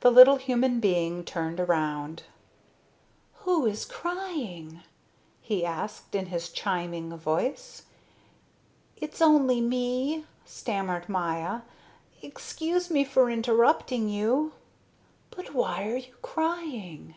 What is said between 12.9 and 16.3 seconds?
me for interrupting you." "But why are you